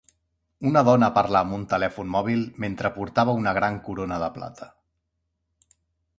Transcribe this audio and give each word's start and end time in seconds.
Una 0.69 0.81
dona 0.87 1.09
parla 1.17 1.41
amb 1.45 1.57
un 1.57 1.65
telèfon 1.73 2.09
mòbil 2.15 2.41
mentre 2.65 2.91
portava 2.97 3.37
una 3.43 3.55
gran 3.59 3.79
Corona 3.91 4.19
de 4.27 4.33
plata. 4.41 4.71